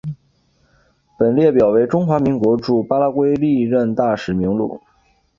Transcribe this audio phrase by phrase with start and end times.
[1.15, 4.81] 本列表为中华民国驻巴拉圭历任大使名录。